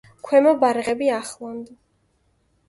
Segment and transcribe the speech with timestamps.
[0.27, 1.69] ქვემო ბარღები, ახლანდ.